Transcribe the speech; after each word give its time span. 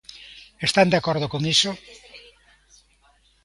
¿Están 0.67 0.87
de 0.91 0.97
acordo 0.99 1.25
con 1.33 1.41
iso? 1.55 1.71